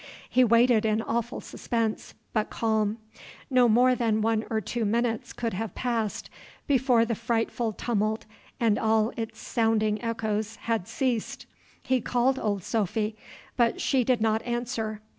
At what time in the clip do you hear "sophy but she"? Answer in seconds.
12.63-14.03